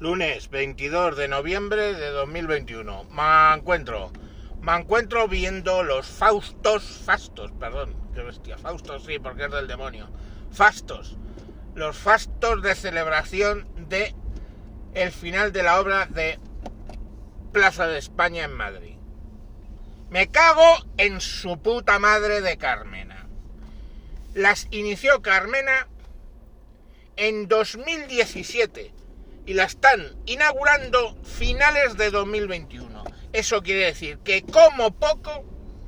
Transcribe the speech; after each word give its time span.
Lunes 0.00 0.48
22 0.48 1.14
de 1.14 1.28
noviembre 1.28 1.92
de 1.92 2.08
2021. 2.08 3.04
Me 3.10 3.54
encuentro. 3.54 4.10
Me 4.62 4.74
encuentro 4.74 5.28
viendo 5.28 5.82
los 5.82 6.06
Faustos. 6.06 7.02
Fastos, 7.04 7.52
perdón. 7.60 7.94
Qué 8.14 8.22
bestia. 8.22 8.56
Faustos 8.56 9.04
sí, 9.04 9.18
porque 9.18 9.44
es 9.44 9.50
del 9.50 9.68
demonio. 9.68 10.08
Fastos. 10.50 11.18
Los 11.74 11.98
fastos 11.98 12.62
de 12.62 12.74
celebración 12.76 13.68
de 13.90 14.14
el 14.94 15.12
final 15.12 15.52
de 15.52 15.64
la 15.64 15.78
obra 15.78 16.06
de 16.06 16.38
Plaza 17.52 17.86
de 17.86 17.98
España 17.98 18.44
en 18.44 18.54
Madrid. 18.54 18.96
Me 20.08 20.28
cago 20.28 20.78
en 20.96 21.20
su 21.20 21.60
puta 21.60 21.98
madre 21.98 22.40
de 22.40 22.56
Carmena. 22.56 23.28
Las 24.32 24.66
inició 24.70 25.20
Carmena 25.20 25.88
en 27.16 27.48
2017 27.48 28.94
y 29.50 29.54
la 29.54 29.64
están 29.64 30.14
inaugurando 30.26 31.16
finales 31.24 31.96
de 31.96 32.12
2021. 32.12 33.02
Eso 33.32 33.64
quiere 33.64 33.86
decir 33.86 34.18
que 34.18 34.42
como 34.42 34.92
poco, 34.92 35.44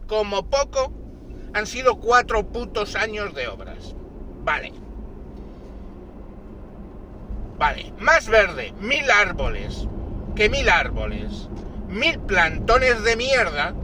como 0.08 0.50
poco, 0.50 0.92
han 1.54 1.68
sido 1.68 2.00
cuatro 2.00 2.48
putos 2.48 2.96
años 2.96 3.36
de 3.36 3.46
obras. 3.46 3.94
Vale. 4.42 4.72
Vale, 7.56 7.92
más 8.00 8.28
verde, 8.28 8.74
mil 8.80 9.08
árboles. 9.08 9.86
Que 10.34 10.48
mil 10.48 10.68
árboles. 10.68 11.48
Mil 11.86 12.18
plantones 12.18 13.04
de 13.04 13.14
mierda, 13.14 13.74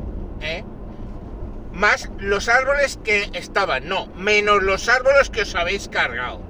¿eh? 0.41 0.65
Más 1.73 2.11
los 2.19 2.49
árboles 2.49 2.99
que 3.05 3.31
estaban, 3.33 3.89
no, 3.89 4.09
menos 4.17 4.61
los 4.61 4.89
árboles 4.89 5.31
que 5.31 5.43
os 5.43 5.55
habéis 5.55 5.87
cargado 5.87 6.48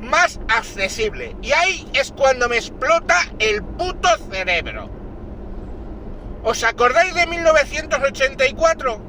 más 0.00 0.40
accesible. 0.48 1.36
Y 1.42 1.52
ahí 1.52 1.88
es 1.94 2.12
cuando 2.12 2.48
me 2.48 2.56
explota 2.56 3.20
el 3.38 3.62
puto 3.62 4.08
cerebro. 4.30 4.90
¿Os 6.42 6.62
acordáis 6.62 7.14
de 7.14 7.26
1984? 7.26 9.00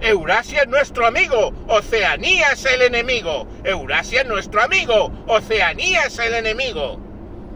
Eurasia 0.00 0.62
es 0.62 0.68
nuestro 0.68 1.06
amigo, 1.06 1.52
Oceanía 1.68 2.52
es 2.52 2.64
el 2.64 2.82
enemigo. 2.82 3.46
Eurasia 3.64 4.22
es 4.22 4.26
nuestro 4.26 4.62
amigo, 4.62 5.12
Oceanía 5.26 6.04
es 6.06 6.18
el 6.18 6.34
enemigo. 6.34 6.98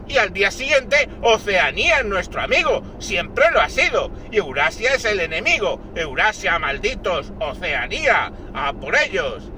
Y 0.07 0.19
al 0.19 0.33
día 0.35 0.51
siguiente, 0.51 1.09
Oceanía 1.23 2.01
es 2.01 2.05
nuestro 2.05 2.43
amigo, 2.43 2.83
siempre 2.99 3.51
lo 3.51 3.61
ha 3.61 3.71
sido. 3.71 4.11
Y 4.31 4.37
Eurasia 4.37 4.95
es 4.95 5.07
el 5.07 5.21
enemigo. 5.21 5.81
Eurasia, 5.95 6.59
malditos, 6.59 7.33
Oceanía, 7.41 8.31
a 8.53 8.73
por 8.75 8.95
ellos. 8.97 9.51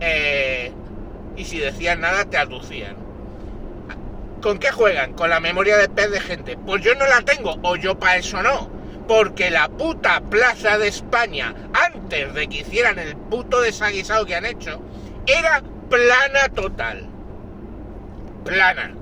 Eh, 0.00 0.72
y 1.40 1.44
si 1.46 1.58
decían 1.58 2.02
nada 2.02 2.26
te 2.26 2.36
aducían. 2.36 2.96
¿Con 4.42 4.58
qué 4.58 4.70
juegan? 4.70 5.14
Con 5.14 5.30
la 5.30 5.40
memoria 5.40 5.78
de 5.78 5.88
pez 5.88 6.10
de 6.10 6.20
gente. 6.20 6.58
Pues 6.58 6.82
yo 6.82 6.94
no 6.94 7.06
la 7.06 7.22
tengo, 7.22 7.58
o 7.62 7.76
yo 7.76 7.98
para 7.98 8.16
eso 8.16 8.42
no. 8.42 8.70
Porque 9.08 9.50
la 9.50 9.68
puta 9.68 10.20
Plaza 10.20 10.76
de 10.76 10.88
España, 10.88 11.54
antes 11.72 12.34
de 12.34 12.46
que 12.48 12.58
hicieran 12.58 12.98
el 12.98 13.16
puto 13.16 13.60
desaguisado 13.62 14.26
que 14.26 14.36
han 14.36 14.44
hecho, 14.44 14.82
era 15.26 15.62
plana 15.88 16.48
total. 16.54 17.08
Plana. 18.44 18.94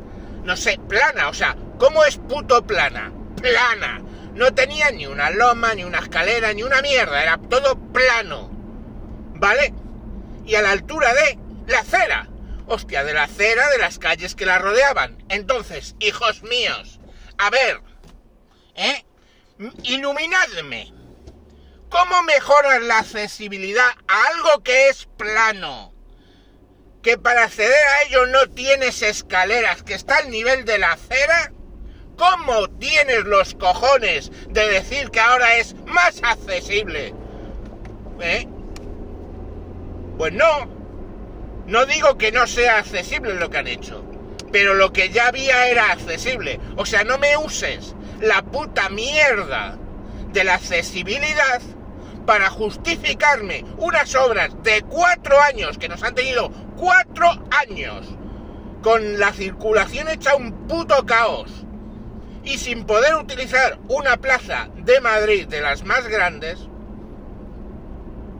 No 0.44 0.56
sé, 0.56 0.78
plana, 0.88 1.28
o 1.28 1.34
sea, 1.34 1.56
¿cómo 1.78 2.04
es 2.04 2.18
puto 2.18 2.64
plana? 2.64 3.12
Plana. 3.40 4.00
No 4.34 4.54
tenía 4.54 4.92
ni 4.92 5.06
una 5.06 5.30
loma, 5.30 5.74
ni 5.74 5.82
una 5.82 5.98
escalera, 5.98 6.52
ni 6.52 6.62
una 6.62 6.82
mierda, 6.82 7.20
era 7.20 7.36
todo 7.36 7.76
plano. 7.92 8.48
¿Vale? 9.34 9.74
Y 10.46 10.54
a 10.54 10.62
la 10.62 10.70
altura 10.70 11.12
de 11.12 11.38
la 11.66 11.80
acera. 11.80 12.27
Hostia, 12.68 13.02
de 13.02 13.14
la 13.14 13.24
acera 13.24 13.68
de 13.70 13.78
las 13.78 13.98
calles 13.98 14.34
que 14.34 14.44
la 14.44 14.58
rodeaban. 14.58 15.24
Entonces, 15.30 15.96
hijos 16.00 16.42
míos, 16.42 17.00
a 17.38 17.48
ver, 17.48 17.80
¿eh? 18.74 19.04
Iluminadme. 19.84 20.92
¿Cómo 21.88 22.22
mejoras 22.24 22.82
la 22.82 22.98
accesibilidad 22.98 23.88
a 24.06 24.26
algo 24.34 24.62
que 24.62 24.88
es 24.88 25.06
plano? 25.16 25.94
Que 27.02 27.16
para 27.16 27.44
acceder 27.44 27.72
a 27.72 28.02
ello 28.02 28.26
no 28.26 28.46
tienes 28.50 29.00
escaleras, 29.00 29.82
que 29.82 29.94
está 29.94 30.18
al 30.18 30.30
nivel 30.30 30.66
de 30.66 30.78
la 30.78 30.92
acera. 30.92 31.52
¿Cómo 32.18 32.68
tienes 32.78 33.24
los 33.24 33.54
cojones 33.54 34.30
de 34.50 34.68
decir 34.68 35.10
que 35.10 35.20
ahora 35.20 35.56
es 35.56 35.74
más 35.86 36.20
accesible? 36.22 37.14
¿Eh? 38.20 38.46
Pues 40.18 40.32
no, 40.32 40.77
no 41.68 41.84
digo 41.84 42.16
que 42.16 42.32
no 42.32 42.46
sea 42.46 42.78
accesible 42.78 43.34
lo 43.34 43.50
que 43.50 43.58
han 43.58 43.68
hecho, 43.68 44.02
pero 44.50 44.72
lo 44.72 44.90
que 44.90 45.10
ya 45.10 45.26
había 45.28 45.68
era 45.68 45.92
accesible. 45.92 46.58
O 46.76 46.86
sea, 46.86 47.04
no 47.04 47.18
me 47.18 47.36
uses 47.36 47.94
la 48.22 48.40
puta 48.40 48.88
mierda 48.88 49.76
de 50.32 50.44
la 50.44 50.54
accesibilidad 50.54 51.60
para 52.24 52.48
justificarme 52.48 53.66
unas 53.76 54.14
obras 54.14 54.50
de 54.62 54.80
cuatro 54.80 55.38
años, 55.42 55.76
que 55.76 55.90
nos 55.90 56.02
han 56.02 56.14
tenido 56.14 56.50
cuatro 56.78 57.28
años, 57.50 58.06
con 58.82 59.18
la 59.18 59.34
circulación 59.34 60.08
hecha 60.08 60.36
un 60.36 60.66
puto 60.68 61.04
caos, 61.04 61.50
y 62.44 62.56
sin 62.56 62.84
poder 62.84 63.14
utilizar 63.16 63.78
una 63.88 64.16
plaza 64.16 64.70
de 64.76 65.02
Madrid 65.02 65.46
de 65.46 65.60
las 65.60 65.84
más 65.84 66.08
grandes. 66.08 66.60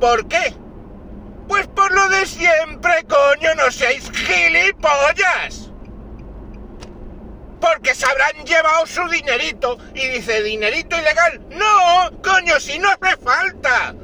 ¿Por 0.00 0.28
qué? 0.28 0.54
Pues 1.48 1.66
por 1.68 1.90
lo 1.92 2.08
de 2.10 2.26
siempre, 2.26 3.04
coño, 3.08 3.54
no 3.56 3.72
seáis 3.72 4.10
gilipollas. 4.12 5.70
Porque 7.60 7.94
se 7.94 8.06
habrán 8.06 8.44
llevado 8.44 8.86
su 8.86 9.08
dinerito. 9.08 9.78
Y 9.94 10.06
dice, 10.08 10.42
¿dinerito 10.42 10.96
ilegal? 10.96 11.40
No, 11.50 12.22
coño, 12.22 12.60
si 12.60 12.78
no 12.78 12.88
hace 12.90 13.16
falta. 13.16 13.94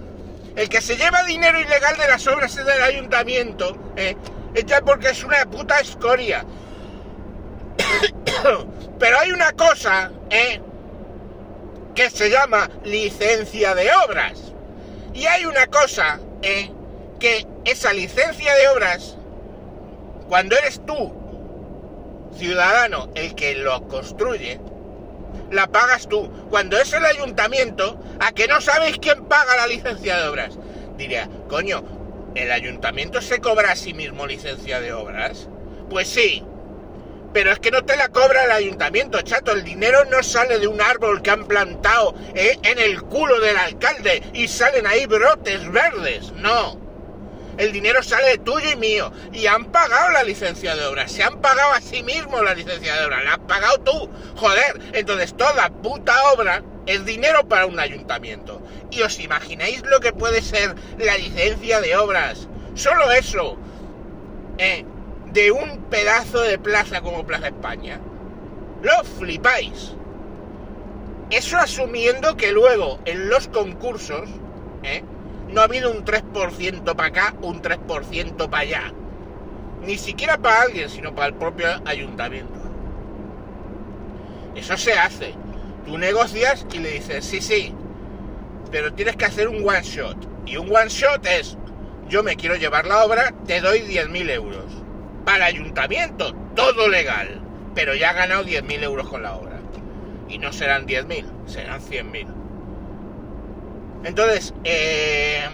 El 0.57 0.69
que 0.69 0.81
se 0.81 0.97
lleva 0.97 1.23
dinero 1.25 1.61
ilegal 1.61 1.97
de 1.97 2.09
las 2.09 2.27
obras 2.27 2.55
del 2.55 2.83
ayuntamiento, 2.83 3.77
¿eh? 3.97 4.17
es 4.55 4.65
ya 4.67 4.81
porque 4.81 5.11
es 5.11 5.23
una 5.25 5.45
puta 5.47 5.81
escoria. 5.81 6.45
Pero 8.99 9.19
hay 9.19 9.33
una 9.33 9.53
cosa, 9.53 10.13
¿eh? 10.31 10.61
Que 11.95 12.09
se 12.09 12.31
llama 12.31 12.71
licencia 12.85 13.75
de 13.75 13.91
obras. 14.07 14.55
Y 15.13 15.27
hay 15.27 15.45
una 15.45 15.67
cosa, 15.67 16.21
¿eh? 16.43 16.71
Que 17.19 17.47
esa 17.65 17.93
licencia 17.93 18.55
de 18.55 18.69
obras, 18.69 19.17
cuando 20.29 20.57
eres 20.57 20.81
tú, 20.87 21.13
ciudadano, 22.37 23.11
el 23.15 23.35
que 23.35 23.55
lo 23.55 23.87
construye, 23.89 24.61
la 25.51 25.67
pagas 25.69 26.09
tú. 26.09 26.31
Cuando 26.51 26.77
es 26.79 26.93
el 26.93 27.05
ayuntamiento, 27.05 28.01
a 28.21 28.33
que 28.33 28.49
no 28.49 28.61
sabéis 28.61 28.99
quién 28.99 29.25
paga 29.27 29.57
la 29.57 29.67
licencia 29.67 30.19
de 30.19 30.29
obras. 30.29 30.59
Diría, 30.97 31.29
coño, 31.49 31.83
¿el 32.35 32.51
ayuntamiento 32.51 33.21
se 33.21 33.41
cobra 33.41 33.73
a 33.73 33.77
sí 33.77 33.95
mismo 33.95 34.27
licencia 34.27 34.81
de 34.81 34.93
obras? 34.93 35.49
Pues 35.91 36.09
sí, 36.09 36.45
pero 37.33 37.51
es 37.53 37.59
que 37.59 37.71
no 37.71 37.85
te 37.85 37.97
la 37.97 38.09
cobra 38.09 38.45
el 38.45 38.53
ayuntamiento, 38.53 39.21
chato. 39.23 39.53
El 39.53 39.65
dinero 39.65 40.05
no 40.05 40.23
sale 40.23 40.59
de 40.59 40.67
un 40.67 40.81
árbol 40.81 41.21
que 41.23 41.31
han 41.31 41.47
plantado 41.47 42.15
eh, 42.35 42.59
en 42.63 42.79
el 42.79 43.03
culo 43.03 43.41
del 43.41 43.57
alcalde 43.57 44.23
y 44.33 44.49
salen 44.49 44.87
ahí 44.87 45.07
brotes 45.07 45.71
verdes. 45.71 46.33
No 46.33 46.84
el 47.59 47.73
dinero 47.73 48.03
sale 48.03 48.39
tuyo 48.39 48.71
y 48.71 48.77
mío. 48.77 49.13
Y 49.33 49.47
han 49.47 49.67
pagado 49.67 50.11
la 50.11 50.23
licencia 50.23 50.75
de 50.75 50.85
obra. 50.87 51.09
Se 51.09 51.23
han 51.23 51.41
pagado 51.41 51.73
a 51.73 51.81
sí 51.81 52.03
mismos 52.03 52.43
la 52.43 52.55
licencia 52.55 52.95
de 52.97 53.07
obra. 53.07 53.23
La 53.23 53.35
has 53.35 53.39
pagado 53.41 53.79
tú. 53.81 54.11
Joder. 54.37 54.81
Entonces 54.93 55.37
toda 55.37 55.71
puta 55.71 56.33
obra 56.33 56.63
es 56.87 57.05
dinero 57.05 57.49
para 57.49 57.67
un 57.67 57.79
ayuntamiento. 57.79 58.63
¿Y 58.91 59.03
os 59.03 59.19
imagináis 59.21 59.83
lo 59.87 60.01
que 60.01 60.13
puede 60.13 60.43
ser 60.43 60.75
la 60.99 61.17
licencia 61.17 61.81
de 61.81 61.97
obras? 61.97 62.49
Solo 62.75 63.11
eso. 63.13 63.57
Eh, 64.59 64.85
de 65.33 65.51
un 65.51 65.85
pedazo 65.91 66.41
de 66.43 66.59
plaza 66.59 67.01
como 67.01 67.27
Plaza 67.27 67.49
España. 67.49 68.01
Lo 68.83 69.05
flipáis. 69.05 69.95
Eso 71.31 71.59
asumiendo 71.59 72.37
que 72.37 72.53
luego 72.53 73.01
en 73.05 73.29
los 73.29 73.49
concursos, 73.49 74.29
¿eh? 74.83 75.03
No 75.51 75.61
ha 75.61 75.65
habido 75.65 75.91
un 75.91 76.05
3% 76.05 76.97
para 76.97 77.09
acá, 77.09 77.35
un 77.41 77.63
3% 77.63 78.51
para 78.51 78.63
allá. 78.63 78.93
Ni 79.83 79.99
siquiera 79.99 80.39
para 80.39 80.63
alguien, 80.63 80.89
sino 80.89 81.15
para 81.15 81.29
el 81.29 81.35
propio 81.35 81.69
ayuntamiento. 81.85 82.61
Eso 84.55 84.77
se 84.77 84.95
hace. 84.95 85.35
Tú 85.85 85.99
negocias 85.99 86.67
y 86.73 86.79
le 86.79 86.93
dices, 86.93 87.25
sí, 87.25 87.41
sí, 87.41 87.75
pero 88.71 88.93
tienes 88.93 89.17
que 89.17 89.27
hacer 89.27 89.49
un 89.49 89.69
one 89.69 89.83
shot. 89.83 90.17
Y 90.47 90.57
un 90.57 90.75
one 90.75 90.89
shot 90.89 91.27
es, 91.27 91.57
yo 92.09 92.23
me 92.23 92.37
quiero 92.37 92.57
llevar 92.57 92.87
la 92.87 93.05
obra, 93.05 93.35
te 93.47 93.61
doy 93.61 93.81
10.000 93.81 94.31
euros. 94.31 94.65
Para 95.25 95.49
el 95.49 95.55
ayuntamiento, 95.55 96.35
todo 96.55 96.89
legal. 96.89 97.41
Pero 97.75 97.95
ya 97.95 98.11
ha 98.11 98.15
ganado 98.15 98.45
10.000 98.45 98.83
euros 98.83 99.09
con 99.09 99.23
la 99.23 99.37
obra. 99.37 99.61
Y 100.29 100.39
no 100.39 100.53
serán 100.53 100.87
10.000, 100.87 101.47
serán 101.47 101.81
100.000. 101.81 102.44
Entonces, 104.05 104.53
eh, 104.65 105.49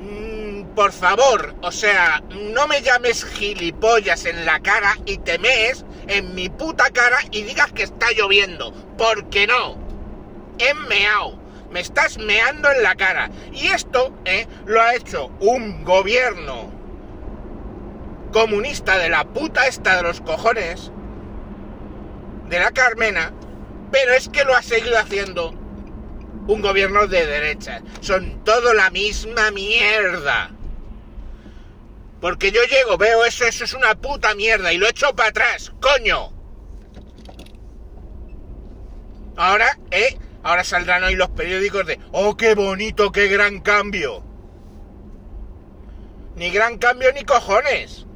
mm, 0.00 0.74
por 0.74 0.92
favor, 0.92 1.54
o 1.60 1.70
sea, 1.70 2.22
no 2.54 2.66
me 2.66 2.80
llames 2.80 3.24
gilipollas 3.24 4.24
en 4.24 4.46
la 4.46 4.60
cara 4.60 4.96
y 5.04 5.18
te 5.18 5.38
mees 5.38 5.84
en 6.08 6.34
mi 6.34 6.48
puta 6.48 6.90
cara 6.90 7.18
y 7.30 7.42
digas 7.42 7.72
que 7.72 7.82
está 7.82 8.10
lloviendo, 8.12 8.72
porque 8.96 9.46
no. 9.46 9.76
He 10.58 10.72
meao. 10.72 11.38
Me 11.70 11.80
estás 11.80 12.16
meando 12.16 12.70
en 12.70 12.82
la 12.82 12.94
cara. 12.94 13.30
Y 13.52 13.66
esto 13.66 14.14
eh, 14.24 14.46
lo 14.64 14.80
ha 14.80 14.94
hecho 14.94 15.30
un 15.40 15.84
gobierno 15.84 16.70
comunista 18.32 18.96
de 18.98 19.10
la 19.10 19.24
puta 19.24 19.66
esta 19.66 19.96
de 19.96 20.02
los 20.04 20.20
cojones, 20.20 20.90
de 22.48 22.58
la 22.58 22.70
Carmena, 22.70 23.32
pero 23.90 24.14
es 24.14 24.28
que 24.28 24.44
lo 24.44 24.54
ha 24.54 24.62
seguido 24.62 24.98
haciendo 24.98 25.54
un 26.46 26.62
gobierno 26.62 27.06
de 27.06 27.26
derecha. 27.26 27.82
Son 28.00 28.44
todo 28.44 28.74
la 28.74 28.90
misma 28.90 29.50
mierda. 29.50 30.50
Porque 32.20 32.50
yo 32.50 32.62
llego, 32.64 32.96
veo 32.96 33.24
eso, 33.24 33.44
eso 33.44 33.64
es 33.64 33.74
una 33.74 33.94
puta 33.94 34.34
mierda 34.34 34.72
y 34.72 34.78
lo 34.78 34.88
echo 34.88 35.14
para 35.14 35.28
atrás, 35.30 35.72
coño. 35.80 36.32
Ahora, 39.36 39.78
eh, 39.90 40.18
ahora 40.42 40.64
saldrán 40.64 41.04
hoy 41.04 41.14
los 41.14 41.28
periódicos 41.30 41.86
de, 41.86 42.00
oh, 42.12 42.36
qué 42.36 42.54
bonito, 42.54 43.12
qué 43.12 43.28
gran 43.28 43.60
cambio. 43.60 44.24
Ni 46.36 46.50
gran 46.50 46.78
cambio 46.78 47.12
ni 47.12 47.24
cojones. 47.24 48.06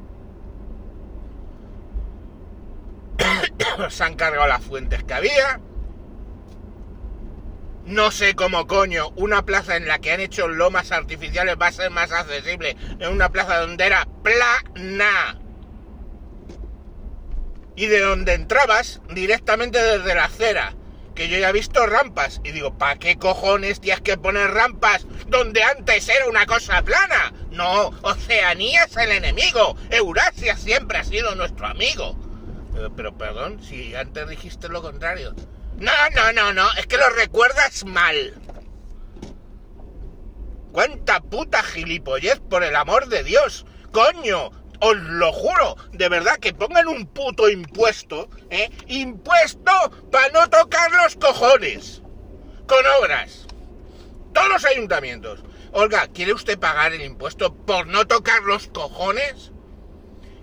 Se 3.89 4.03
han 4.03 4.15
cargado 4.15 4.47
las 4.47 4.63
fuentes 4.63 5.03
que 5.03 5.13
había 5.13 5.59
no 7.85 8.11
sé 8.11 8.35
cómo 8.35 8.67
coño 8.67 9.09
una 9.15 9.43
plaza 9.43 9.75
en 9.75 9.87
la 9.87 9.99
que 9.99 10.11
han 10.11 10.19
hecho 10.19 10.47
lomas 10.47 10.91
artificiales 10.91 11.55
va 11.59 11.67
a 11.67 11.71
ser 11.71 11.89
más 11.89 12.11
accesible 12.11 12.75
en 12.99 13.11
una 13.11 13.29
plaza 13.29 13.59
donde 13.59 13.85
era 13.85 14.07
plana. 14.23 15.39
Y 17.75 17.87
de 17.87 17.99
donde 17.99 18.33
entrabas 18.33 19.01
directamente 19.13 19.81
desde 19.81 20.13
la 20.13 20.25
acera. 20.25 20.75
Que 21.15 21.27
yo 21.27 21.37
ya 21.37 21.49
he 21.49 21.53
visto 21.53 21.85
rampas. 21.87 22.39
Y 22.43 22.51
digo, 22.51 22.77
¿para 22.77 22.97
qué 22.97 23.17
cojones 23.17 23.81
tienes 23.81 24.01
que 24.01 24.17
poner 24.17 24.51
rampas 24.51 25.07
donde 25.27 25.63
antes 25.63 26.07
era 26.07 26.27
una 26.27 26.45
cosa 26.45 26.83
plana? 26.83 27.33
No, 27.49 27.89
Oceanía 28.03 28.83
es 28.83 28.95
el 28.97 29.11
enemigo. 29.11 29.75
Eurasia 29.89 30.55
siempre 30.55 30.99
ha 30.99 31.03
sido 31.03 31.33
nuestro 31.35 31.67
amigo. 31.67 32.15
Pero, 32.73 32.95
pero 32.95 33.17
perdón, 33.17 33.61
si 33.63 33.95
antes 33.95 34.29
dijiste 34.29 34.69
lo 34.69 34.81
contrario. 34.81 35.33
No, 35.81 35.91
no, 36.15 36.31
no, 36.31 36.53
no, 36.53 36.71
es 36.77 36.85
que 36.85 36.95
lo 36.95 37.09
recuerdas 37.09 37.85
mal. 37.85 38.39
¿Cuánta 40.71 41.21
puta 41.21 41.63
gilipollez, 41.63 42.39
por 42.39 42.63
el 42.63 42.75
amor 42.75 43.07
de 43.07 43.23
Dios? 43.23 43.65
Coño, 43.91 44.51
os 44.79 44.95
lo 44.95 45.33
juro, 45.33 45.77
de 45.91 46.07
verdad 46.07 46.37
que 46.37 46.53
pongan 46.53 46.87
un 46.87 47.07
puto 47.07 47.49
impuesto, 47.49 48.29
¿eh? 48.51 48.69
Impuesto 48.85 49.71
para 50.11 50.29
no 50.29 50.47
tocar 50.51 50.91
los 50.91 51.15
cojones. 51.15 52.03
Con 52.67 52.85
obras. 52.99 53.47
Todos 54.35 54.49
los 54.49 54.65
ayuntamientos. 54.65 55.43
Olga, 55.71 56.07
¿quiere 56.13 56.33
usted 56.33 56.59
pagar 56.59 56.93
el 56.93 57.01
impuesto 57.01 57.55
por 57.55 57.87
no 57.87 58.05
tocar 58.05 58.43
los 58.43 58.67
cojones? 58.67 59.51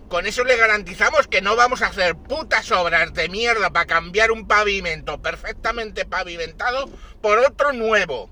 Con 0.09 0.27
eso 0.27 0.43
le 0.43 0.57
garantizamos 0.57 1.29
que 1.29 1.43
no 1.43 1.55
vamos 1.55 1.83
a 1.83 1.89
hacer 1.89 2.17
putas 2.17 2.71
obras 2.73 3.13
de 3.13 3.29
mierda 3.29 3.71
para 3.71 3.87
cambiar 3.87 4.33
un 4.33 4.49
pavimento 4.49 5.21
perfectamente 5.21 6.07
pavimentado 6.07 6.89
por 7.21 7.39
otro 7.39 7.73
nuevo. 7.73 8.31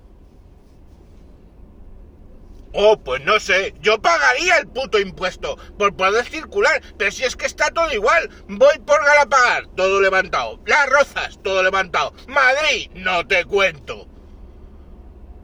Oh, 2.72 2.98
pues 2.98 3.22
no 3.22 3.40
sé, 3.40 3.74
yo 3.80 4.00
pagaría 4.00 4.58
el 4.58 4.68
puto 4.68 4.98
impuesto 4.98 5.56
por 5.78 5.96
poder 5.96 6.26
circular, 6.26 6.82
pero 6.98 7.10
si 7.10 7.24
es 7.24 7.36
que 7.36 7.46
está 7.46 7.70
todo 7.70 7.90
igual, 7.92 8.28
voy 8.48 8.78
por 8.80 9.02
Galapagar, 9.02 9.66
todo 9.76 10.00
levantado, 10.00 10.60
Las 10.66 10.86
Rozas, 10.90 11.38
todo 11.42 11.62
levantado, 11.62 12.12
Madrid, 12.28 12.90
no 12.94 13.26
te 13.26 13.44
cuento. 13.46 14.08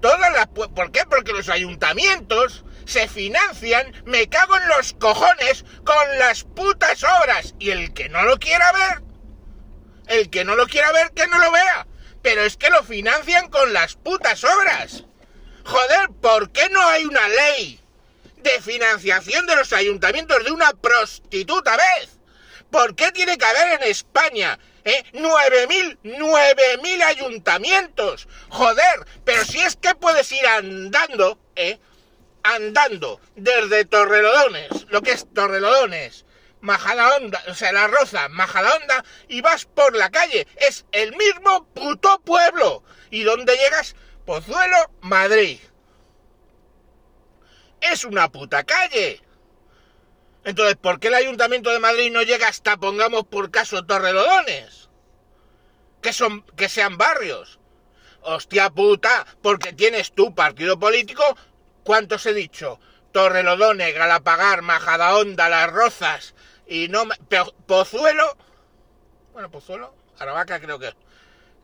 Todas 0.02 0.32
las... 0.32 0.48
¿Por 0.48 0.90
qué? 0.90 1.04
Porque 1.08 1.32
los 1.32 1.48
ayuntamientos 1.48 2.64
se 2.92 3.08
financian, 3.08 3.90
me 4.04 4.28
cago 4.28 4.54
en 4.54 4.68
los 4.68 4.92
cojones, 4.92 5.64
con 5.82 6.18
las 6.18 6.44
putas 6.44 7.02
obras. 7.02 7.54
Y 7.58 7.70
el 7.70 7.94
que 7.94 8.10
no 8.10 8.22
lo 8.24 8.38
quiera 8.38 8.70
ver, 8.72 9.02
el 10.08 10.28
que 10.28 10.44
no 10.44 10.56
lo 10.56 10.66
quiera 10.66 10.92
ver, 10.92 11.10
que 11.12 11.26
no 11.26 11.38
lo 11.38 11.50
vea. 11.50 11.86
Pero 12.20 12.42
es 12.42 12.58
que 12.58 12.68
lo 12.68 12.84
financian 12.84 13.48
con 13.48 13.72
las 13.72 13.94
putas 13.94 14.44
obras. 14.44 15.04
Joder, 15.64 16.10
¿por 16.20 16.52
qué 16.52 16.68
no 16.68 16.86
hay 16.86 17.06
una 17.06 17.28
ley 17.28 17.80
de 18.36 18.60
financiación 18.60 19.46
de 19.46 19.56
los 19.56 19.72
ayuntamientos 19.72 20.44
de 20.44 20.50
una 20.50 20.72
prostituta 20.72 21.76
vez? 21.76 22.18
¿Por 22.70 22.94
qué 22.94 23.10
tiene 23.10 23.38
que 23.38 23.44
haber 23.44 23.80
en 23.80 23.88
España 23.88 24.58
¿Eh? 24.84 25.04
¡9.000! 25.12 25.98
¡9.000 26.02 27.02
ayuntamientos! 27.04 28.26
¡Joder! 28.48 29.06
Pero 29.24 29.44
si 29.44 29.60
es 29.60 29.76
que 29.76 29.94
puedes 29.94 30.30
ir 30.32 30.44
andando, 30.44 31.38
¿eh? 31.54 31.78
Andando 32.42 33.20
desde 33.36 33.84
Torrelodones, 33.84 34.86
lo 34.90 35.02
que 35.02 35.12
es 35.12 35.26
Torrelodones, 35.32 36.24
Majadahonda, 36.60 37.42
o 37.48 37.54
sea, 37.54 37.72
La 37.72 37.88
Roza, 37.88 38.28
Majadahonda, 38.28 39.04
y 39.28 39.40
vas 39.40 39.66
por 39.66 39.96
la 39.96 40.10
calle. 40.10 40.46
Es 40.56 40.86
el 40.92 41.14
mismo 41.16 41.66
puto 41.74 42.20
pueblo. 42.20 42.84
¿Y 43.10 43.24
dónde 43.24 43.56
llegas? 43.56 43.96
Pozuelo, 44.24 44.76
Madrid. 45.00 45.58
Es 47.80 48.04
una 48.04 48.30
puta 48.30 48.62
calle. 48.62 49.20
Entonces, 50.44 50.76
¿por 50.76 51.00
qué 51.00 51.08
el 51.08 51.14
Ayuntamiento 51.14 51.70
de 51.70 51.80
Madrid 51.80 52.12
no 52.12 52.22
llega 52.22 52.48
hasta, 52.48 52.76
pongamos 52.76 53.26
por 53.26 53.50
caso, 53.50 53.84
Torrelodones? 53.84 54.88
Que, 56.00 56.12
son, 56.12 56.42
que 56.56 56.68
sean 56.68 56.96
barrios. 56.96 57.58
Hostia 58.22 58.70
puta, 58.70 59.26
porque 59.42 59.72
tienes 59.72 60.12
tu 60.12 60.32
partido 60.32 60.78
político 60.78 61.24
¿Cuántos 61.84 62.26
he 62.26 62.34
dicho? 62.34 62.80
Torrelodone, 63.12 63.92
Galapagar, 63.92 64.62
Majadahonda, 64.62 65.48
Las 65.48 65.70
Rozas 65.70 66.34
y 66.66 66.88
no 66.88 67.04
Pozuelo. 67.66 68.36
Bueno, 69.32 69.50
Pozuelo, 69.50 69.94
Aravaca 70.18 70.60
creo 70.60 70.78
que 70.78 70.94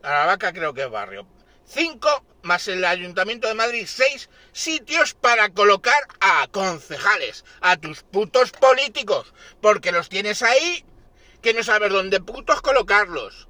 Aravaca 0.03 0.53
creo 0.53 0.73
que 0.73 0.83
es 0.83 0.89
barrio. 0.89 1.27
Cinco 1.65 2.23
más 2.41 2.67
el 2.67 2.83
Ayuntamiento 2.85 3.47
de 3.47 3.53
Madrid, 3.53 3.85
seis 3.87 4.29
sitios 4.53 5.13
para 5.13 5.49
colocar 5.49 6.01
a 6.19 6.47
concejales, 6.51 7.43
a 7.61 7.77
tus 7.77 8.03
putos 8.03 8.51
políticos, 8.51 9.33
porque 9.61 9.91
los 9.91 10.09
tienes 10.09 10.41
ahí 10.41 10.85
que 11.41 11.53
no 11.53 11.63
sabes 11.63 11.91
dónde 11.91 12.21
putos 12.21 12.61
colocarlos. 12.61 13.48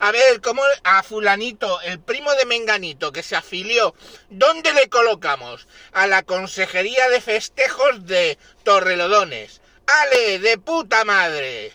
A 0.00 0.12
ver, 0.12 0.40
¿cómo 0.40 0.62
a 0.84 1.02
fulanito, 1.02 1.80
el 1.80 1.98
primo 1.98 2.32
de 2.34 2.46
Menganito 2.46 3.10
que 3.10 3.24
se 3.24 3.34
afilió, 3.34 3.96
¿dónde 4.30 4.72
le 4.72 4.88
colocamos? 4.88 5.66
A 5.92 6.06
la 6.06 6.22
Consejería 6.22 7.08
de 7.08 7.20
Festejos 7.20 8.06
de 8.06 8.38
Torrelodones. 8.62 9.60
¡Ale, 9.86 10.38
de 10.38 10.56
puta 10.56 11.04
madre! 11.04 11.72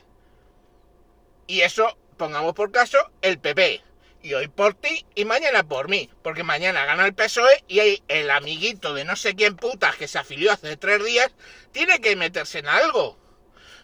Y 1.48 1.62
eso, 1.62 1.98
pongamos 2.16 2.54
por 2.54 2.72
caso, 2.72 2.98
el 3.22 3.40
PP. 3.40 3.82
Y 4.22 4.34
hoy 4.36 4.48
por 4.48 4.74
ti 4.74 5.06
y 5.16 5.26
mañana 5.26 5.64
por 5.64 5.90
mí. 5.90 6.10
Porque 6.22 6.44
mañana 6.44 6.86
gana 6.86 7.06
el 7.06 7.14
PSOE 7.14 7.66
y 7.68 7.82
hay 7.82 8.04
el 8.08 8.32
amiguito 8.32 8.94
de 8.94 9.04
no 9.04 9.18
sé 9.18 9.36
quién 9.36 9.58
putas 9.58 9.98
que 9.98 10.08
se 10.08 10.18
afilió 10.18 10.54
hace 10.54 10.78
tres 10.78 11.04
días 11.04 11.30
tiene 11.74 12.00
que 12.00 12.16
meterse 12.16 12.60
en 12.60 12.68
algo. 12.68 13.18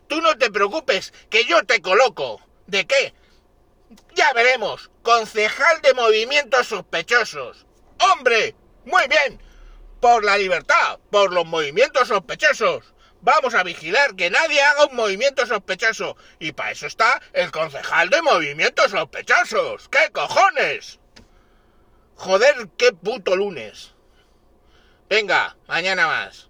Tú 0.07 0.21
no 0.21 0.37
te 0.37 0.49
preocupes, 0.49 1.13
que 1.29 1.43
yo 1.43 1.65
te 1.65 1.81
coloco. 1.81 2.41
¿De 2.67 2.87
qué? 2.87 3.13
Ya 4.15 4.33
veremos. 4.33 4.91
Concejal 5.01 5.81
de 5.81 5.93
movimientos 5.93 6.67
sospechosos. 6.67 7.65
¡Hombre! 7.99 8.55
Muy 8.85 9.03
bien. 9.07 9.41
Por 9.99 10.23
la 10.23 10.37
libertad, 10.37 10.99
por 11.11 11.33
los 11.33 11.45
movimientos 11.45 12.07
sospechosos. 12.07 12.93
Vamos 13.21 13.53
a 13.53 13.63
vigilar 13.63 14.15
que 14.15 14.29
nadie 14.29 14.61
haga 14.61 14.85
un 14.85 14.95
movimiento 14.95 15.45
sospechoso. 15.45 16.15
Y 16.39 16.53
para 16.53 16.71
eso 16.71 16.87
está 16.87 17.21
el 17.33 17.51
concejal 17.51 18.09
de 18.09 18.21
movimientos 18.21 18.91
sospechosos. 18.91 19.89
¿Qué 19.89 20.09
cojones? 20.13 20.99
Joder, 22.15 22.69
qué 22.77 22.93
puto 22.93 23.35
lunes. 23.35 23.93
Venga, 25.09 25.57
mañana 25.67 26.07
más. 26.07 26.48